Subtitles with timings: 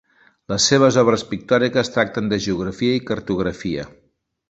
[0.53, 3.89] Les seves obres pictòriques tracten de geografia i cartografia.